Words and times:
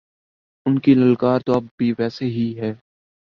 ان 0.65 0.79
کی 0.79 0.93
للکار 0.93 1.39
تو 1.45 1.53
اب 1.53 1.63
بھی 1.77 1.91
ویسے 1.97 2.25
ہی 2.27 2.47
ہے۔ 2.59 2.73